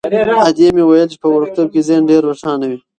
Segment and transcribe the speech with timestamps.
[0.47, 2.79] ادې مې ویل چې په وړکتوب کې ذهن ډېر روښانه وي.